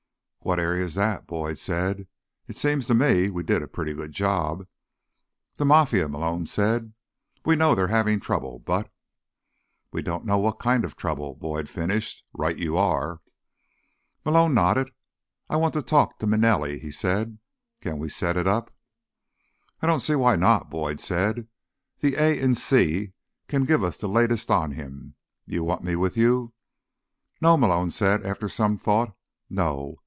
[0.43, 2.07] "What area is that?" Boyd said.
[2.47, 4.65] "It seems to me we did a pretty good job—"
[5.57, 6.93] "The Mafia," Malone said.
[7.45, 8.91] "We know they're having trouble, but—" "But
[9.91, 12.25] we don't know what kind of trouble," Boyd finished.
[12.33, 13.21] "Right you are."
[14.25, 14.89] Malone nodded.
[15.47, 17.37] "I want to talk to Manelli," he said.
[17.79, 18.73] "Can we set it up?"
[19.79, 21.47] "I don't see why not," Boyd said.
[21.99, 23.13] "The A in C
[23.47, 25.13] can give us the latest on him.
[25.45, 26.51] You want me with you?"
[27.41, 29.15] "No," Malone said after some thought.
[29.47, 29.99] "No.